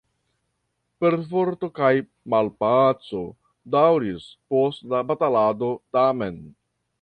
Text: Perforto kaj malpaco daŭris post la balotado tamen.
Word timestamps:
Perforto 1.03 1.67
kaj 1.79 1.91
malpaco 2.35 3.21
daŭris 3.77 4.27
post 4.55 4.89
la 4.95 5.03
balotado 5.13 5.71
tamen. 5.99 6.43